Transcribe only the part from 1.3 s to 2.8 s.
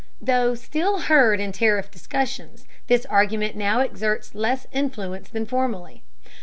in tariff discussions,